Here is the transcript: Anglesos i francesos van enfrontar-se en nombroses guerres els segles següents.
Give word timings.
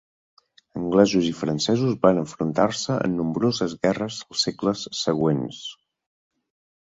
Anglesos 0.77 1.27
i 1.31 1.33
francesos 1.41 1.97
van 2.05 2.21
enfrontar-se 2.21 2.95
en 3.09 3.13
nombroses 3.19 3.77
guerres 3.83 4.17
els 4.31 4.41
segles 4.49 4.87
següents. 5.03 5.61